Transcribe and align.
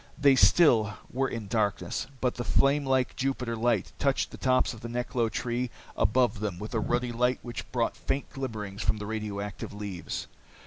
They 0.19 0.35
still 0.35 0.95
were 1.11 1.27
in 1.29 1.45
darkness, 1.47 2.07
but 2.21 2.33
the 2.33 2.43
flame 2.43 2.87
like 2.87 3.15
Jupiter 3.15 3.55
light 3.55 3.91
touched 3.99 4.31
the 4.31 4.37
tops 4.37 4.73
of 4.73 4.81
the 4.81 4.89
neklo 4.89 5.29
trees 5.29 5.69
above 5.95 6.39
them 6.39 6.57
with 6.57 6.73
a 6.73 6.79
ruddy 6.79 7.11
light 7.11 7.37
which 7.43 7.71
brought 7.71 7.95
faint 7.95 8.27
glimmerings 8.31 8.81
from 8.81 8.97
the 8.97 9.05
radioactive 9.05 9.73
leaves. 9.73 10.25